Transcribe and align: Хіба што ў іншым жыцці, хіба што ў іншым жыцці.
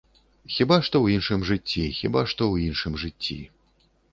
Хіба 0.53 0.77
што 0.87 0.95
ў 1.01 1.05
іншым 1.17 1.43
жыцці, 1.49 1.85
хіба 1.99 2.25
што 2.33 2.43
ў 2.53 2.55
іншым 2.71 2.93
жыцці. 3.03 3.39